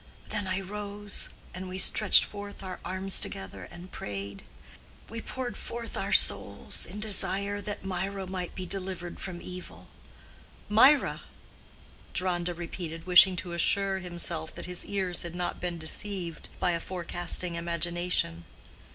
[0.29, 4.41] Then I rose, and we stretched forth our arms together and prayed.
[5.11, 9.89] We poured forth our souls in desire that Mirah might be delivered from evil."
[10.67, 11.21] "Mirah?"
[12.15, 16.79] Deronda repeated, wishing to assure, himself that his ears had not been deceived by a
[16.79, 18.45] forecasting imagination.